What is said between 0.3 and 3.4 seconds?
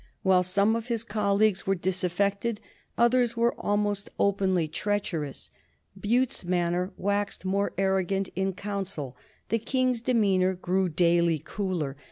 some of his colleagues were disaffected, others